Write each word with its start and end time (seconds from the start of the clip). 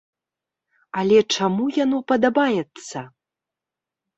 Але 1.01 1.19
чаму 1.35 1.67
яно 1.83 1.97
падабаецца? 2.13 2.97